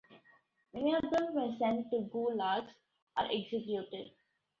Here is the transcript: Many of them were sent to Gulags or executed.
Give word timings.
Many 0.73 0.95
of 0.95 1.11
them 1.11 1.35
were 1.35 1.55
sent 1.59 1.91
to 1.91 2.09
Gulags 2.11 2.71
or 3.17 3.25
executed. 3.25 4.09